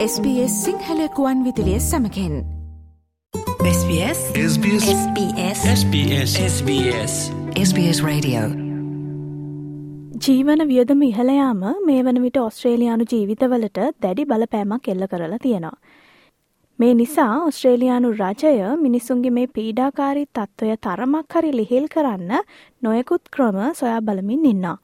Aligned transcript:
SBS 0.00 0.52
සිංහලකුවන් 0.64 1.44
විදිලිය 1.44 1.80
සමකෙන්. 1.80 2.34
SBS 3.70 4.20
SBS 4.52 4.86
SBS 4.92 5.60
SBS 5.72 6.30
SBS 6.44 7.14
SBS 7.64 8.00
Radio. 8.04 8.40
ජීවන 10.26 10.64
වියදම 10.70 11.02
ඉහළයාම 11.02 11.60
මේ 11.86 12.04
වන 12.04 12.22
විට 12.22 12.36
ඔස්ට්‍රේලයානු 12.36 13.04
ජීවිතවලට 13.12 13.82
දැඩි 14.02 14.24
බලපෑමක් 14.24 14.88
එල්ල 14.88 15.06
කරලා 15.06 15.38
තියෙනවා. 15.38 15.76
මේ 16.78 16.94
නිසා 16.94 17.44
ඔස්ට්‍රේලයානු 17.44 18.12
රජය 18.12 18.76
මිනිසුන්ගේ 18.76 19.30
මේ 19.30 19.46
පීඩාකාරී 19.58 20.26
තත්ත්වය 20.38 20.76
තරමක් 20.86 21.36
හරි 21.36 21.52
ලිහිල් 21.52 21.88
කරන්න 21.88 22.32
නොයකුත් 22.82 23.28
ක්‍රම 23.36 23.58
සොයා 23.74 24.00
බලමින් 24.00 24.46
ඉන්නා. 24.46 24.78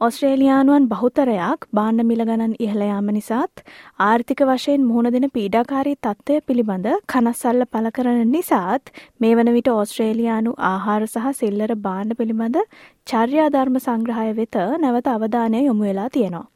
ඔස්ට්‍රේලියානුවන් 0.00 0.84
බහුතරයක් 0.90 1.64
බාණ්ඩ 1.76 2.06
මිල 2.08 2.20
ගණන් 2.20 2.52
ඉහළයාම 2.64 3.08
නිසාත් 3.08 3.62
ආර්ථික 4.00 4.42
වශයෙන් 4.50 4.84
මුහුණ 4.84 5.08
දෙන 5.14 5.26
පීඩාකාරී 5.32 5.96
තත්ත්වය 5.98 6.36
පිළිබඳ 6.42 6.86
කනස්සල්ල 7.12 7.64
පල 7.72 7.88
කරන 7.96 8.20
නිසාත් 8.28 8.92
මේ 9.20 9.32
වන 9.32 9.50
විට 9.56 9.72
ඕස්ට්‍රේලියානු 9.72 10.54
ආහාර 10.68 11.00
සහ 11.04 11.26
සිල්ලර 11.40 11.74
බාණ්ඩ 11.80 12.18
පිළිබඳ 12.20 12.60
චර්යාධර්ම 13.06 13.80
සංග්‍රහය 13.80 14.30
වෙත 14.38 14.62
නැවත 14.78 15.12
අවධානය 15.16 15.64
යොමු 15.64 15.88
වෙලා 15.88 16.08
තියෙනවා. 16.10 16.46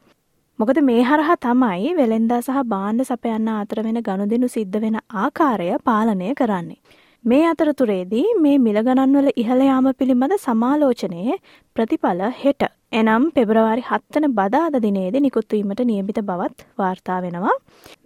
මොකද 0.59 0.85
මේ 0.85 1.03
හරහා 1.05 1.41
තමයි 1.43 1.95
වෙළෙන්දා 1.97 2.43
සහ 2.43 2.67
බාණ්ඩ 2.71 3.09
සපයන්න 3.09 3.55
අතර 3.57 3.83
වෙන 3.83 4.05
ගනුදෙනු 4.09 4.57
සිද්ධ 4.57 4.83
වෙන 4.85 5.05
ආකාරය 5.25 5.73
පාලනය 5.85 6.35
කරන්නේ. 6.37 6.83
මේ 7.25 7.43
අතරතුරේදී 7.47 8.25
මේ 8.41 8.55
මිලගණන්වල 8.59 9.29
ඉහළයාම 9.37 9.85
පිළිබඳ 9.99 10.33
සමාලෝචනයේ 10.45 11.35
ප්‍රතිඵල 11.77 12.23
හෙට 12.39 12.63
එනම් 12.93 13.27
පෙබරවාරි 13.37 13.85
හත්තන 13.91 14.27
බදාද 14.31 14.77
දිනේද 14.83 15.19
නිකුත්වීමට 15.19 15.83
නියමිත 15.85 16.19
බවත් 16.23 16.67
වාර්තා 16.79 17.19
වෙනවා. 17.23 17.55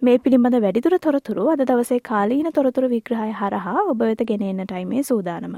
මේ 0.01 0.17
පිළිබඳ 0.17 0.57
වැඩිදුර 0.57 0.97
තොරතුරු 0.99 1.47
අද 1.47 1.63
දවසේ 1.63 1.99
කාලීන 2.01 2.51
තොරතුරු 2.51 2.91
විග්‍රහය 2.93 3.31
හරහා 3.33 3.87
ඔබ 3.87 3.99
වෙත 4.01 4.23
ගෙනෙන්නටයි 4.23 4.85
මේ 4.85 5.03
සූදානම. 5.03 5.57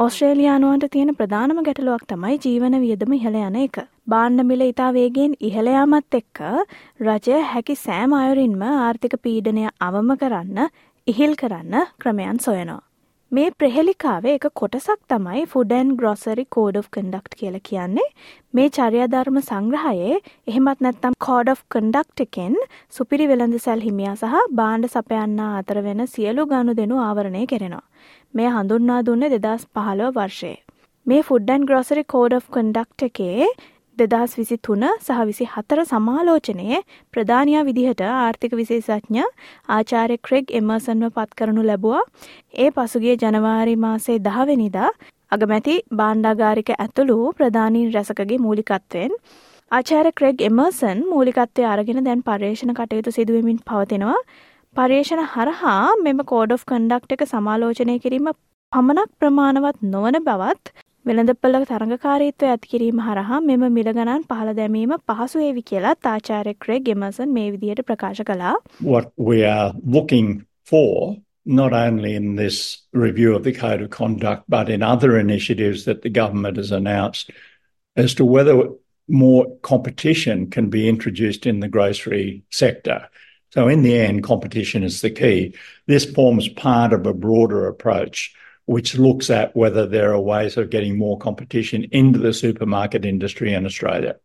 ඔස්ට්‍රේලියානුවන්ට 0.00 0.84
තියෙන 0.92 1.10
ප්‍රධානම 1.16 1.58
ගැටලුවක් 1.64 2.04
තමයි 2.10 2.36
ජීවන 2.44 2.76
වියදම 2.84 3.12
ඉහළ 3.16 3.36
යන 3.40 3.58
එක. 3.64 3.76
බාණ්ඩ 4.08 4.46
මිල 4.50 4.64
ඉතා 4.66 4.88
වේගෙන් 4.96 5.34
ඉහළයාමත් 5.48 6.18
එක්ක 6.20 6.40
රජය 7.06 7.40
හැකි 7.50 7.76
සෑම 7.84 8.16
අයුරින්ම 8.18 8.62
ආර්ථික 8.70 9.20
පීඩනය 9.26 9.66
අවම 9.88 10.12
කරන්න 10.22 10.68
ඉහිල් 11.06 11.36
කරන්න 11.42 11.82
ක්‍රමයන් 11.98 12.40
සොයනවා. 12.46 12.84
මේ 13.32 13.50
ප්‍රහෙලිකාවේ 13.52 14.32
එක 14.36 14.46
කොටසක් 14.54 15.02
තමයි 15.10 15.42
food and 15.50 15.90
grocery 15.98 16.44
code 16.54 16.78
of 16.78 16.88
conduct 16.90 17.36
කියල 17.40 17.58
කියන්නේ 17.62 18.06
මේ 18.54 18.72
චර්යාධර්ම 18.76 19.38
සංග්‍රහයේ 19.42 20.16
එහෙමත් 20.48 20.82
නැත්තම් 20.86 21.18
කෝඩ් 21.26 21.52
of 21.52 21.60
කන්ඩක්් 21.68 22.24
එකෙන් 22.24 22.56
සුපිරි 22.96 23.28
වෙළඳ 23.32 23.60
සැල් 23.66 23.84
හිමියා 23.86 24.16
සහ 24.16 24.48
බාණ්ඩ 24.54 24.90
සපයන්නා 24.94 25.52
අතර 25.58 25.82
වෙන 25.84 26.02
සියලු 26.08 26.48
ගණු 26.52 26.74
දෙනු 26.80 26.98
ආවරණය 27.04 27.44
කෙරෙනවා. 27.46 27.86
මේ 28.34 28.50
හඳුන්වා 28.50 29.00
දුන්න 29.02 29.28
දෙදස් 29.34 29.66
පහළව 29.70 30.14
වර්ෂයේ. 30.14 30.56
මේ 31.06 31.20
food and 31.22 31.62
grocery 31.64 32.02
code 32.06 32.34
of 32.34 32.48
conduct 32.50 33.04
එකේ 33.04 33.50
දෙදහස් 33.98 34.34
විසි 34.34 34.56
තුන 34.58 34.84
සහ 34.88 35.20
විසි 35.24 35.46
හතර 35.46 35.84
සමාලෝචනයේ 35.84 36.80
ප්‍රධානයා 37.14 37.64
විදිහට 37.64 38.02
ආර්ථික 38.08 38.54
විශේෂඥ 38.54 39.24
ආචාර්ය 39.70 40.18
ක්‍රෙග් 40.20 40.54
එමර්සන්ව 40.54 41.10
පත් 41.16 41.38
කරනු 41.38 41.64
ලැබවා 41.64 42.02
ඒ 42.56 42.68
පසුගේ 42.72 43.16
ජනවාරි 43.18 43.76
මාසේ 43.78 44.18
දහවෙනිදා 44.20 44.90
අගමැති 45.32 45.76
බාණ්ඩාගාරික 45.94 46.70
ඇතුළු 46.76 47.18
ප්‍රධානීන් 47.34 47.88
රැසකගේ 47.92 48.40
මූලිකත්වෙන් 48.40 49.16
ආචාර 49.70 50.06
ක්‍රෙග් 50.12 50.40
එමර්සන් 50.42 51.02
මූලිකත්වය 51.08 51.66
අරගෙන 51.68 52.00
දැන් 52.04 52.22
පර්යේෂණ 52.24 52.74
කටයුතු 52.74 53.12
සිදුවමින් 53.12 53.60
පවතිනවා 53.64 54.20
පර්යේෂණ 54.75 55.23
හරහා 55.33 55.75
මෙම 56.05 56.23
කෝඩ් 56.31 56.55
of 56.55 56.65
කන්ඩක්් 56.71 57.13
එක 57.15 57.23
සමාලෝචනය 57.33 57.95
කිරීම 58.05 58.31
පමණක් 58.71 59.11
ප්‍රමාණවත් 59.21 59.85
නොවන 59.93 60.19
බවත් 60.25 60.73
වෙළඳපළ 61.05 61.57
තරඟකාරීත්වය 61.69 62.47
ඇතිකිරීම 62.51 62.99
හරහා 63.07 63.39
මෙම 63.49 63.63
මිලගණන් 63.73 64.25
පහළ 64.31 64.51
දැමීම 64.59 64.93
පහසු 65.09 65.43
ඒවි 65.47 65.63
කියලා 65.69 65.93
තාචාර්ය 66.07 66.53
ක්‍රෙග් 66.65 66.87
ගෙමසන් 66.87 67.35
මේ 67.37 67.51
විදිහට 67.53 67.85
ප්‍රකාශ 67.89 68.21
කළා. 68.29 68.55
What 68.93 69.11
we 69.29 69.37
are 69.51 69.69
looking 69.97 70.31
for 70.71 71.15
not 71.45 71.73
only 71.73 72.15
in 72.15 72.35
this 72.35 72.57
review 72.93 73.35
of 73.35 73.43
the 73.43 73.53
Code 73.53 73.81
of 73.81 73.91
Conduct, 73.91 74.43
but 74.49 74.69
in 74.69 74.81
other 74.83 75.19
initiatives 75.19 75.85
that 75.85 76.01
the 76.01 76.09
government 76.09 76.57
has 76.57 76.71
announced 76.71 77.31
as 77.97 78.15
to 78.15 78.25
whether 78.25 78.55
more 79.09 79.45
competition 79.61 80.49
can 80.49 80.69
be 80.69 80.89
introduced 80.89 81.45
in 81.45 81.59
the 81.59 81.67
grocery 81.67 82.43
sector. 82.51 82.97
So, 83.49 83.67
in 83.67 83.83
the 83.83 83.97
end, 83.97 84.23
competition 84.23 84.83
is 84.83 85.01
the 85.01 85.09
key. 85.09 85.53
This 85.87 86.05
forms 86.05 86.49
part 86.49 86.91
of 86.93 87.05
a 87.05 87.13
broader 87.13 87.67
approach 87.67 88.33
which 88.65 88.97
looks 88.97 89.29
at 89.29 89.55
whether 89.55 89.85
there 89.85 90.11
are 90.11 90.19
ways 90.19 90.57
of 90.57 90.69
getting 90.69 90.97
more 90.97 91.17
competition 91.17 91.85
into 91.91 92.19
the 92.19 92.33
supermarket 92.33 93.05
industry 93.05 93.53
in 93.53 93.65
Australia. 93.65 94.15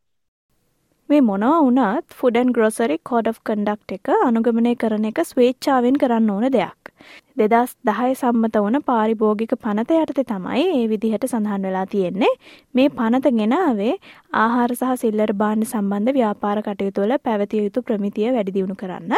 මේ 1.10 1.20
මොනවා 1.28 1.54
වුණත් 1.66 2.14
food and 2.18 2.50
grocery 2.56 2.96
code 3.10 3.28
of 3.30 3.38
conduct 3.48 3.94
එක 3.96 4.10
අනුගමනය 4.26 4.74
කරන 4.82 5.06
එක 5.08 5.18
ස්වේච්චාවෙන් 5.30 5.96
කරන්න 6.02 6.30
ඕන 6.34 6.46
දෙයක්. 6.56 6.83
දෙදස් 7.37 7.71
දහය 7.87 8.11
සම්මත 8.13 8.57
වන 8.65 8.77
පාරිභෝගික 8.89 9.53
පනත 9.63 9.95
යටතේ 9.95 10.25
තමයි 10.29 10.61
ඒ 10.75 10.85
විදිහට 10.91 11.25
සඳහන් 11.27 11.65
වෙලා 11.67 11.85
තියෙන්නේ 11.93 12.31
මේ 12.75 12.93
පනත 12.99 13.31
ගෙනාවේ 13.39 13.95
ආහාර 14.43 14.71
සහ 14.75 14.93
සිල්ලර් 15.01 15.33
බාණ්ඩ 15.41 15.67
සම්බන්ධ 15.67 16.15
ව්‍යාපාර 16.17 16.61
කටයුතුවල 16.67 17.13
පැවතිය 17.27 17.65
යුතු 17.65 17.85
ප්‍රමිතිය 17.89 18.29
වැඩිදියුණු 18.35 18.77
කරන්න. 18.81 19.13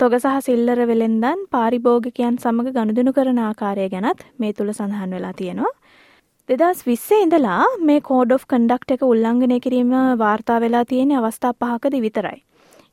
තොග 0.00 0.14
සහ 0.20 0.38
සිල්ලර 0.48 0.78
වෙළෙන්දන් 0.90 1.42
පාරිභෝගිකයන් 1.54 2.38
සමඟ 2.44 2.72
ගණුදනු 2.76 3.16
කරන 3.18 3.42
ආකාරය 3.48 3.88
ගැනත් 3.94 4.22
මේ 4.38 4.52
තුළ 4.52 4.72
සඳහන් 4.72 5.18
වෙලා 5.18 5.34
තියෙනවා. 5.40 5.74
දෙදස් 6.48 6.86
විස්සේ 6.86 7.22
ඉඳලා 7.22 7.62
මේ 7.86 8.00
කෝඩ් 8.08 8.34
of 8.34 8.44
කන්ඩක්් 8.52 8.92
එක 8.96 9.08
උල්ලංඝනය 9.12 9.58
කිරීම 9.64 9.94
වාර්තා 10.20 10.58
වෙලා 10.64 10.84
තියෙන 10.92 11.16
අවස්ථා 11.20 11.56
පහකද 11.62 12.04
විතරයි. 12.04 12.38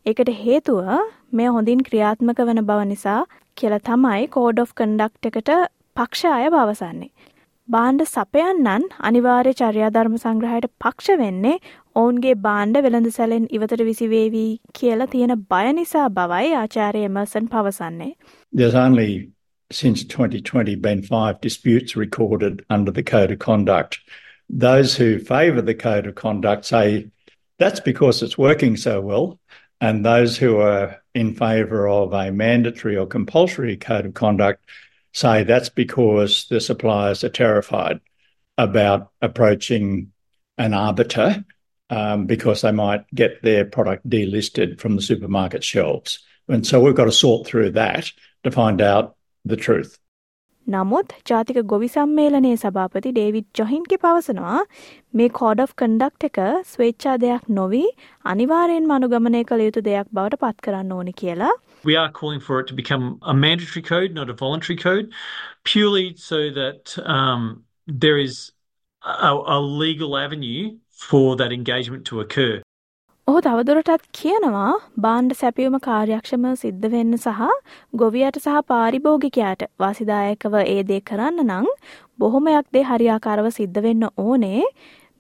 එකට 0.06 0.30
හේතුව 0.38 0.88
මේ 1.32 1.52
හොඳින් 1.56 1.82
ක්‍රියාත්මක 1.88 2.40
වන 2.48 2.62
බව 2.70 2.88
නිසා 2.88 3.20
කියල 3.58 3.76
තමයි 3.90 4.26
කෝඩ් 4.34 4.58
of 4.64 4.74
කන්ඩක්් 4.80 5.30
එකට 5.30 5.52
පක්ෂ 5.96 6.26
අය 6.32 6.50
පවසන්නේ. 6.56 7.12
බාණ්ඩ 7.70 8.04
සපයන්නන් 8.08 8.88
අනිවාර්ය 9.10 9.54
චර්යාධර්ම 9.62 10.18
සංග්‍රහයට 10.24 10.68
පක්ෂ 10.84 11.20
වෙන්නේ 11.22 11.54
ඔවුන්ගේ 11.96 12.36
බාණ්ඩ 12.48 12.82
වෙළඳ 12.88 13.10
සැලෙන් 13.18 13.46
ඉවතට 13.58 13.86
විසිවේවී 13.92 14.52
කියලා 14.80 15.10
තියෙන 15.14 15.36
බය 15.54 15.72
නිසා 15.80 16.10
බවයි 16.20 16.52
ආචාර්ය 16.64 17.06
එමර්සන් 17.10 17.48
පවසන්නේ. 17.56 18.12
There's 18.54 18.78
only 18.86 19.10
since 19.72 20.04
2020 20.18 20.76
been 20.88 21.02
five 21.14 21.40
disputes 21.48 21.96
recorded 22.06 22.62
under 22.70 22.92
the 22.92 23.08
Code 23.14 23.34
of 23.38 23.40
Conduct. 23.40 24.00
Those 24.68 25.00
who 25.00 25.10
favour 25.34 25.66
the 25.72 25.80
Code 25.88 26.10
of 26.12 26.16
Conduct 26.16 26.66
say 26.66 26.88
that's 27.60 27.80
because 27.80 28.26
it's 28.26 28.38
working 28.38 28.76
so 28.78 29.00
well, 29.02 29.40
and 29.82 30.06
those 30.06 30.38
who 30.38 30.58
are 30.58 31.02
in 31.14 31.36
favour 31.36 31.88
of 31.88 32.14
a 32.14 32.32
mandatory 32.32 32.98
or 32.98 33.06
compulsory 33.06 33.78
Code 33.78 34.06
of 34.06 34.14
Conduct 34.14 34.64
say 35.14 35.44
that's 35.44 35.70
because 35.70 36.48
the 36.50 36.60
suppliers 36.60 37.24
are 37.24 37.30
terrified 37.30 38.00
about 38.58 39.12
approaching 39.22 40.12
an 40.58 40.74
arbiter 40.74 41.44
um, 41.90 42.26
because 42.26 42.62
they 42.62 42.72
might 42.72 43.06
get 43.14 43.42
their 43.42 43.66
product 43.66 44.08
delisted 44.10 44.80
from 44.80 44.96
the 44.96 45.02
supermarket 45.02 45.64
shelves. 45.64 46.20
And 46.48 46.66
so 46.66 46.82
we've 46.82 46.96
got 46.96 47.06
to 47.06 47.12
sort 47.12 47.48
through 47.48 47.72
that 47.72 48.12
to 48.44 48.52
find 48.52 48.82
out 48.82 49.16
the 49.46 49.58
truth. 49.58 49.98
නමුත් 50.68 51.10
ජාතික 51.30 51.58
ගොවි 51.66 51.88
සම්මේලනයේ 51.88 52.58
සභාපති 52.60 53.10
David 53.16 53.48
ජොහින්ගේ 53.60 53.98
පවසනවා 54.04 54.60
මේ 55.14 55.28
code 55.40 55.62
of 55.64 55.74
කන්ඩක්් 55.82 56.28
එක 56.28 56.40
ස්වේච්ඡා 56.70 57.16
දෙයක් 57.24 57.50
නොවී 57.58 57.90
අනිවාර්යෙන්ම 58.26 58.94
අනුගමනය 58.98 59.42
කළ 59.50 59.64
යුතු 59.66 59.84
දෙයක් 59.88 60.08
බවට 60.12 60.40
පත් 60.44 60.66
කරන්න 60.68 60.96
ඕනි 60.98 61.14
කියලා. 61.22 61.52
We 61.84 61.98
are 61.98 62.10
calling 62.12 62.40
for 62.40 62.62
it 62.62 62.68
to 62.68 62.78
become 62.80 63.06
a 63.22 63.34
mandatory 63.34 63.84
code, 63.84 64.14
not 64.14 64.30
a 64.30 64.38
voluntary 64.46 64.78
code, 64.78 65.12
purely 65.66 66.16
so 66.16 66.40
that 66.60 66.98
um, 67.06 67.64
there 67.88 68.18
is 68.18 68.52
a, 69.04 69.34
a 69.58 69.60
legal 69.60 70.18
avenue 70.18 70.78
for 71.10 71.36
that 71.36 71.52
engagement 71.52 72.06
to 72.06 72.22
occur. 72.22 72.62
ඔහු 73.28 73.40
තවදුරටත් 73.44 74.08
කියනවා 74.18 74.72
බාණ්ඩ 75.04 75.34
සැපියුම 75.42 75.76
කාර්යක්ෂම 75.86 76.48
සිද්ධ 76.62 76.88
වෙන්න 76.94 77.18
සහ 77.18 77.46
ගොවියට 78.02 78.40
සහ 78.40 78.58
පාරිභෝගිකයාට 78.72 79.62
වාසිදායකව 79.84 80.58
ඒ 80.64 80.82
දේ 80.90 80.98
කරන්න 81.10 81.40
නං 81.46 81.70
බොහොමයක් 82.24 82.68
දේ 82.78 82.82
හරියාකාරව 82.90 83.48
සිද්ධ 83.58 83.80
වෙන්න 83.86 84.04
ඕනේ 84.26 84.66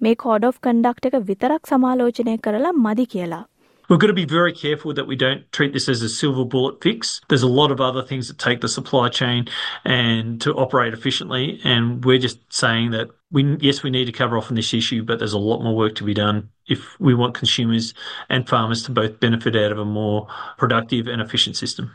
මේ 0.01 0.13
කෝඩ් 0.23 0.47
of 0.49 0.59
කන්ඩක්් 0.67 1.09
එක 1.09 1.15
විතරක් 1.29 1.71
සමාලෝචනය 1.71 2.35
කරලා 2.47 2.73
මදි 2.83 3.05
කියලා. 3.13 3.41
We've 3.89 3.99
got 3.99 4.11
to 4.11 4.19
be 4.19 4.25
very 4.25 4.53
careful 4.53 4.93
that 4.97 5.07
we 5.07 5.15
don't 5.15 5.45
treat 5.51 5.73
this 5.73 5.87
as 5.93 6.01
a 6.01 6.09
silver 6.09 6.45
bullet 6.45 6.83
fix. 6.83 7.19
There's 7.29 7.45
a 7.51 7.53
lot 7.59 7.71
of 7.71 7.79
other 7.79 8.03
things 8.09 8.27
that 8.27 8.39
take 8.47 8.59
the 8.61 8.73
supply 8.75 9.07
chain 9.19 9.47
and 9.85 10.41
to 10.41 10.53
operate 10.65 10.93
efficiently. 10.93 11.45
And 11.63 12.03
we're 12.03 12.23
just 12.27 12.39
saying 12.49 12.91
that 12.91 13.15
we, 13.31 13.45
yes, 13.59 13.83
we 13.83 13.89
need 13.89 14.11
to 14.11 14.17
cover 14.23 14.37
off 14.37 14.51
on 14.51 14.55
this 14.55 14.73
issue, 14.73 15.03
but 15.03 15.19
there's 15.19 15.39
a 15.41 15.45
lot 15.51 15.63
more 15.63 15.75
work 15.75 15.95
to 16.01 16.09
be 16.11 16.13
done 16.13 16.49
if 16.67 16.95
we 16.99 17.13
want 17.13 17.33
consumers 17.33 17.93
and 18.29 18.47
farmers 18.47 18.83
to 18.83 18.91
both 18.91 19.19
benefit 19.19 19.55
out 19.55 19.71
of 19.71 19.79
a 19.79 19.85
more 19.87 20.27
productive 20.57 21.07
and 21.07 21.21
efficient 21.21 21.55
system. 21.55 21.91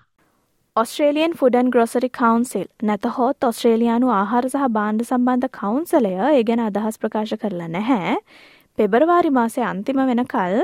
Australian 0.76 1.32
food and 1.34 1.70
grocery 1.70 2.08
council 2.18 2.66
නැතහොත් 2.82 3.46
ඔස්ට්‍රේලයානු 3.48 4.12
ආහාර 4.16 4.44
සහ 4.48 4.68
බාණ්ඩ 4.76 5.06
සම්බන්ධ 5.06 5.50
කවුන්සලය 5.58 6.12
ඒ 6.26 6.44
ගැන 6.50 6.62
අදහස් 6.66 7.00
ප්‍රකාශ 7.04 7.34
කරලා 7.42 7.72
නැහැ. 7.76 8.14
පෙබරවාරි 8.78 9.34
මාසය 9.38 9.64
අන්තිම 9.70 10.04
වෙනකල් 10.10 10.56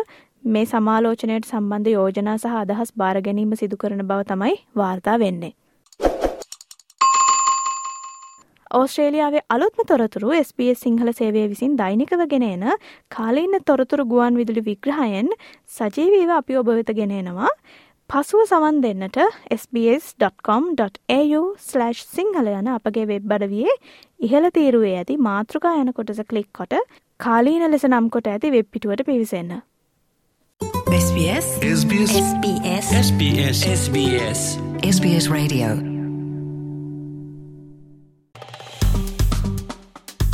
මේ 0.45 0.65
සමාලෝචනයට 0.67 1.51
සම්බන්ධ 1.51 1.95
යෝජනා 1.95 2.37
සහ 2.37 2.57
අදහස් 2.63 2.95
භාර 2.97 3.17
ගැනීම 3.27 3.53
සිදු 3.61 3.77
කරන 3.77 4.07
බව 4.11 4.31
තමයි 4.31 4.57
වාර්තා 4.77 5.19
වෙන්නේ. 5.19 5.55
ඕස්ට්‍රේලියාවේ 8.75 9.43
අලුත්ම 9.51 9.81
තොරතුරු 9.91 10.31
SBS 10.39 10.81
සිංහල 10.85 11.11
සේවය 11.13 11.43
විසින් 11.53 11.75
දෛනිකව 11.81 12.23
ගෙනන 12.33 12.65
කාලීන්න 13.11 13.57
තොරතුරු 13.67 14.05
ගුවන් 14.05 14.39
විදුලි 14.41 14.63
විග්‍රහයෙන් 14.69 15.29
සජීවීව 15.71 16.33
අපි 16.39 16.59
ඔබ 16.63 16.71
වෙත 16.79 16.91
ගෙනෙනවා 17.01 17.53
පසුව 18.11 18.43
සවන් 18.45 18.81
දෙන්නට 18.85 19.21
sbs.com.au/ 19.59 21.43
සිංහල 22.17 22.51
යන 22.57 22.73
අපගේ 22.75 23.07
වෙබ් 23.13 23.37
අඩවියේ 23.39 23.77
ඉහළ 24.21 24.51
තීරුවේ 24.59 24.97
ඇති 24.97 25.21
මාතෘකා 25.29 25.77
යන 25.85 25.93
කොටස 25.93 26.25
කලික් 26.33 26.51
කොට 26.53 26.77
කාලීන 27.21 27.71
ලෙස 27.71 27.89
නම් 27.93 28.11
කොට 28.11 28.35
ඇති 28.35 28.51
වෙබ් 28.51 28.71
පිටුවට 28.71 29.07
පිවිසන්න. 29.07 29.57
SBS 30.95 31.49
SBS 31.71 32.13
SBS 32.27 32.87
SBS 33.01 33.67
SBS 33.79 34.47
SBS 34.83 35.27
Radio 35.39 35.94